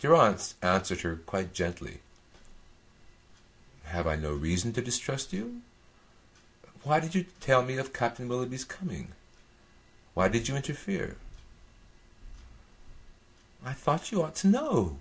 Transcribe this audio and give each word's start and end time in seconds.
Durrance 0.00 0.54
answered 0.60 1.00
her 1.00 1.16
quite 1.16 1.54
gently: 1.54 2.02
"Have 3.84 4.06
I 4.06 4.16
no 4.16 4.34
reason 4.34 4.74
to 4.74 4.82
distrust 4.82 5.32
you? 5.32 5.62
Why 6.82 7.00
did 7.00 7.14
you 7.14 7.24
tell 7.40 7.62
me 7.62 7.78
of 7.78 7.94
Captain 7.94 8.28
Willoughby's 8.28 8.66
coming? 8.66 9.12
Why 10.12 10.28
did 10.28 10.46
you 10.46 10.56
interfere?" 10.56 11.16
"I 13.64 13.72
thought 13.72 14.12
you 14.12 14.22
ought 14.22 14.36
to 14.44 14.48
know." 14.48 14.98